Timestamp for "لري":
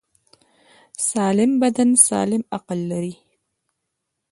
2.89-3.15